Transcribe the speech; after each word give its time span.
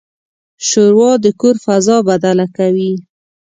ښوروا 0.67 1.11
د 1.23 1.25
کور 1.39 1.55
فضا 1.65 1.97
بدله 2.09 2.45
کوي. 2.57 2.93